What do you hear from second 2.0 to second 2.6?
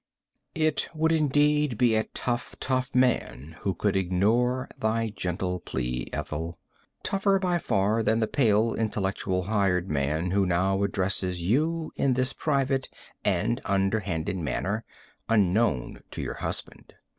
tough,